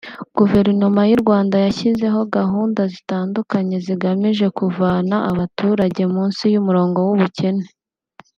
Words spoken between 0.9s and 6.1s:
y’u Rwanda yashyizeho gahunda zitandukanye zigamije kuvana abaturage